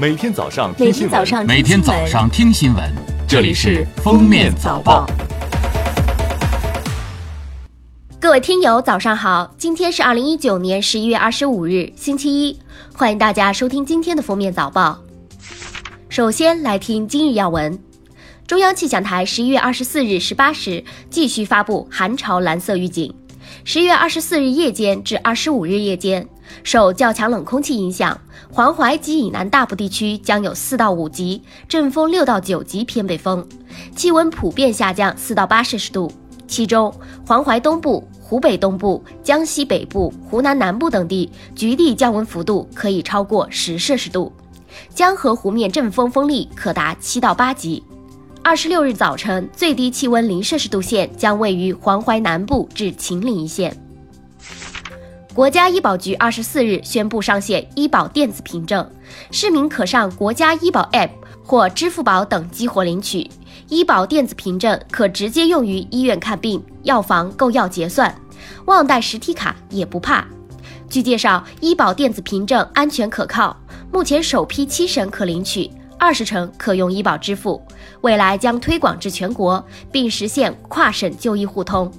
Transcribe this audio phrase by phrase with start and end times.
[0.00, 2.82] 每天早上每听新闻，天早上每天早上听新闻，
[3.28, 5.06] 这里是《封面早报》。
[8.18, 9.54] 各位听友，早上好！
[9.58, 12.58] 今天是二零一九年十一月二十五日，星期一，
[12.94, 14.98] 欢迎大家收听今天的封面早报。
[16.08, 17.78] 首先来听今日要闻。
[18.46, 23.14] 中央气象台十一月二十四日十八时继续发布寒潮蓝色预警。
[23.62, 26.26] 十一月二十四日夜间至二十五日夜间，
[26.62, 28.18] 受较强冷空气影响，
[28.50, 33.46] 黄淮及以南大部地区将有四到五级阵风，六到九级偏北风，
[33.94, 36.10] 气温普遍下降四到八摄氏度。
[36.48, 36.92] 其中，
[37.26, 44.32] 黄淮东部、湖北东部、江西北部、湖南南部等地局地降温幅度可以超过十摄氏度，
[44.94, 47.84] 江河湖面阵风风力可达七到八级。
[48.42, 53.76] 二十六日早晨，最低气温零摄氏度线将位于黄淮南部至秦岭一线。
[55.34, 58.90] 国家医保局二十四日宣布上线医保电子凭证，
[59.30, 61.10] 市民可上国家医保 App
[61.44, 63.30] 或支付宝等激活领取。
[63.68, 68.12] 医保电子凭证可直接用于医院看病、药房购药结算，
[68.64, 70.26] 忘带实体卡也不怕。
[70.88, 73.56] 据介绍，医保电子凭证安全可靠，
[73.92, 77.62] 目前首批七省可领取，二十城可用医保支付，
[78.02, 81.90] 未来将推广至全国，并实现跨省就医互通。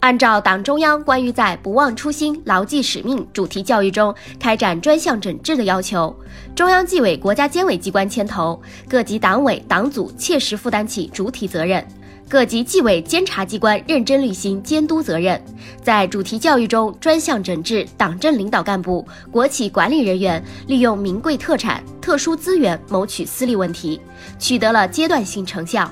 [0.00, 6.14] 按照党中央关于在不忘初心、牢记使命主题教育中开展专项整治的要求，
[6.54, 11.84] 中央纪委国家监委机关牵头，各级党委党组切实负担起主体责任，
[12.28, 15.40] 各级纪委监察机关认真履行监督责任，
[15.80, 24.00] 在主题教育中专项整治党政领导干部、国企管理人员利用名贵特产、特殊资源谋取私利问题，
[24.40, 25.88] 取得了阶段性成效。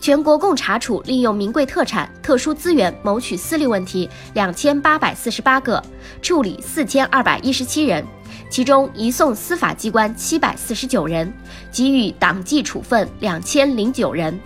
[0.00, 5.82] 全国共查处利用名贵特产、特殊资源谋取私利问题两千八百四十八个，
[6.20, 8.04] 处理四千二百一十七人，
[8.50, 11.32] 其中移送司法机关七百四十九人，
[11.72, 14.38] 给予党纪处分两千零九人，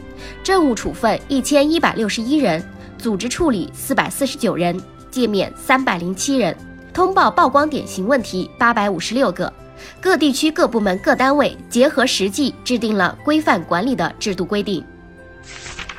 [0.42, 2.62] 政务处分一千一百六十一人，
[2.96, 6.56] 组织处理四百四十九人，诫勉三百零七人，
[6.92, 9.52] 通报曝光典型问题八百五十六个。
[10.00, 14.84] 各地区各部门各单位结合实际制定了规范管理的制度规定。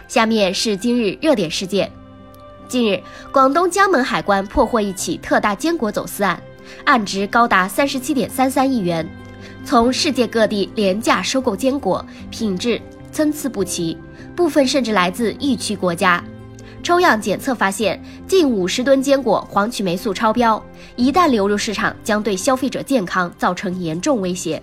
[0.09, 1.89] 下面是今日热点事件。
[2.67, 2.99] 近日，
[3.31, 6.41] 广东江门海关破获一起特大坚果走私案，
[6.83, 9.07] 案值高达三十七点三三亿元。
[9.63, 12.81] 从世界各地廉价收购坚果，品质
[13.11, 13.95] 参差不齐，
[14.35, 16.23] 部分甚至来自疫区国家。
[16.81, 20.63] 抽样检测发现，近五十吨坚果黄曲霉素超标，
[20.95, 24.59] 一旦流入市场，将对消费者健康造成严重威胁。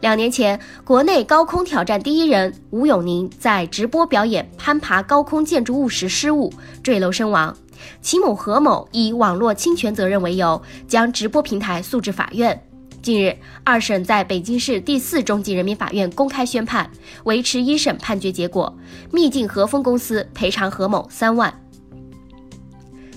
[0.00, 6.50] 两年前，国内高空挑战第一人吴永宁在直播表演攀爬高空建筑物时失误
[6.82, 7.54] 坠楼身亡，
[8.00, 12.66] 其母何某以网络侵权责任为由，将直播平台诉至法院。
[13.02, 16.90] 近日，二审在北京市第四中级人民法院公开宣判，
[17.24, 18.74] 维持一审判决结果，
[19.10, 21.52] 秘境和风公司赔偿何某三万。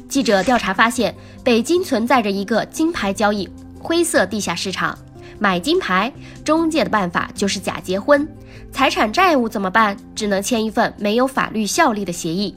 [0.09, 3.47] 记者调查发现，北京存在着一个金牌交易
[3.79, 4.97] 灰色地下市场。
[5.43, 6.09] 买金牌，
[6.45, 8.25] 中介的办法就是假结婚，
[8.71, 9.97] 财产债务怎么办？
[10.15, 12.55] 只能签一份没有法律效力的协议。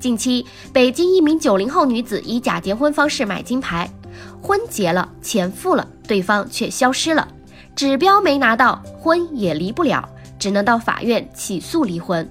[0.00, 3.86] 近期，北京一名九零后女子以假结婚方式买金牌，
[4.40, 7.28] 婚结了，钱付了，对方却消失了，
[7.76, 12.26] 指标没拿到，婚也离不了，只能到法院起诉离婚。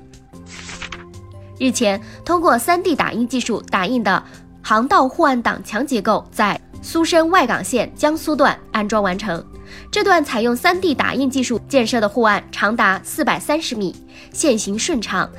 [1.59, 4.23] 日前，通过 3D 打印技术打印的
[4.63, 9.45] 航道护岸挡墙结构在苏深外港线江苏段安装完成。
[9.92, 13.96] 这段采用 3D 打印技术建设的护岸长达四百三十米，
[14.34, 15.30] 线行顺畅，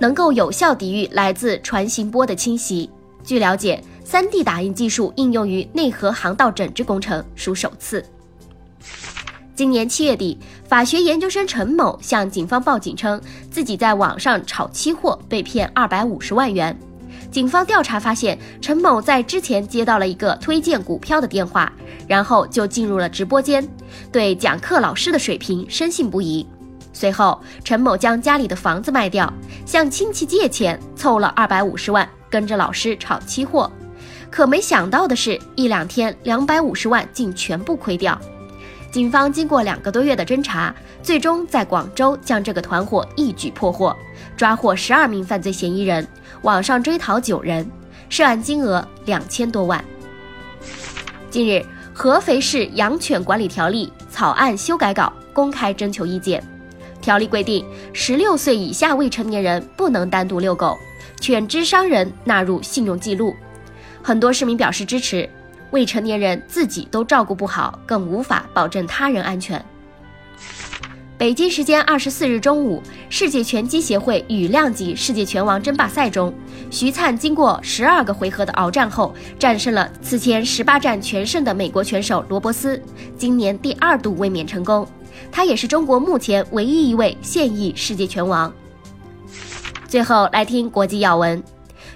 [0.00, 2.88] 能够有效抵御来自船型波的侵袭。
[3.24, 8.04] 据了解，3D 打印技术应用于内河航道整治工程属首次。
[9.54, 10.38] 今年七月底，
[10.68, 16.78] 法学研究生陈某向警方报警称，自己在网上炒期货被骗二百五十万元。
[17.30, 21.70] 警方调查发现，陈某在之前接到了一个推荐股票的电话，
[22.06, 23.66] 然后就进入了直播间，
[24.10, 26.46] 对讲课老师的水平深信不疑。
[26.92, 29.32] 随后，陈某将家里的房子卖掉，
[29.66, 33.70] 向亲戚借钱凑了二百五十万，跟着老师炒期货。
[34.30, 38.18] 可没想到的是，一两天两百五十万竟全部亏掉。
[38.90, 43.94] 警方经过两个多月的侦查，最终在广州将这个团伙一举破获，
[44.34, 46.06] 抓获十二名犯罪嫌疑人，
[46.42, 47.70] 网上追逃九人，
[48.08, 49.84] 涉案金额两千多万。
[51.30, 51.62] 近日，
[51.92, 56.42] 合肥市养犬管理条例草案修改稿公开征求意见，
[57.02, 60.78] 条例规定，十六岁以下未成年人不能单独遛狗，
[61.20, 63.36] 犬只伤人纳入信用记录。
[64.02, 65.28] 很多市民表示支持。
[65.70, 69.64] 未成年人自己都照顾不好，更无法保证他人安全。
[71.16, 72.80] 北京时间二十四日中午，
[73.10, 76.32] 世界拳击协会羽量级世界拳王争霸赛中，
[76.70, 82.80] 徐灿经过十二个回合的鏖战后，战胜了此前十八战全胜的美国拳手罗伯斯，
[83.16, 84.86] 今年第二度卫冕成功。
[85.32, 88.52] 他也是中国目前唯一一位现役世界拳王。
[89.88, 91.42] 最后来听国际要闻，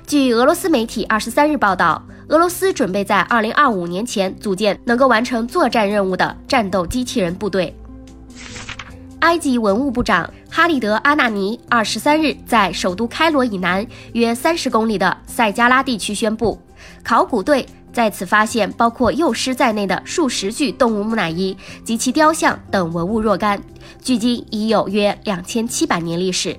[0.04, 7.76] 据俄罗斯媒体二十三日报道，俄罗斯准备在二零二五年前组建能够完成作战任务的战斗机器人部队。
[9.20, 16.58] 埃及文物部长哈利德·阿纳尼二十三日在首都开罗以南约三十公里的塞加拉地区宣布，
[17.04, 23.62] 考古队在此发现包括幼狮在内的数十具动物木乃伊及其雕像等文物若干，
[24.02, 26.56] 距今已有约两千七百年历史。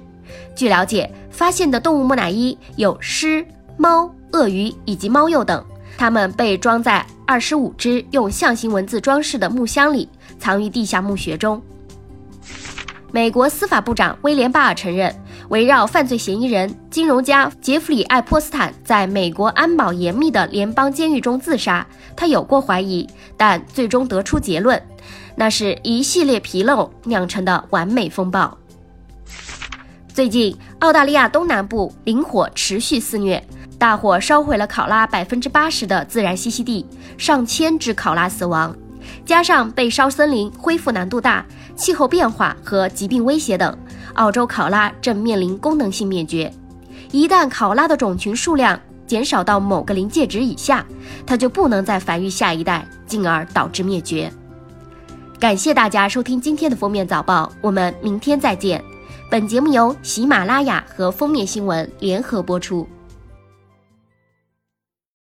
[0.55, 3.43] 据了解，发现的动物木乃伊有狮、
[3.75, 5.63] 猫、鳄鱼以及猫鼬等，
[5.97, 11.61] 它们被装在二十五只用象形文字装饰的木箱里，藏于地下墓穴中。
[13.11, 15.15] 美国司法部长威廉·巴尔承认，
[15.49, 21.85] 围绕犯罪嫌疑人金融家杰弗里·爱泼斯坦在美国安保严密的联邦监狱中自杀，
[22.15, 23.07] 他有过怀疑，
[23.37, 24.81] 但最终得出结论，
[25.35, 28.57] 那是一系列纰漏酿成的完美风暴。
[30.11, 33.43] 最近，澳大利亚东南部林火持续肆虐，
[33.83, 36.85] 大火烧毁了考拉百分之八十的自然栖息地，
[37.17, 38.73] 上千只考拉死亡。
[39.25, 41.45] 加上被烧森林恢复难度大、
[41.75, 43.77] 气候变化和疾病威胁等，
[44.13, 46.49] 澳洲考拉正面临功能性灭绝。
[47.11, 50.85] 一旦考拉的种群数量减少到某个临界值以下，
[51.25, 54.31] 它就不能再繁育下一代，进而导致灭绝。
[55.41, 58.81] 感谢大家收听今天的封面早报，我们明天再见。
[59.29, 62.87] 本节目由喜马拉雅和封面新闻联合播出。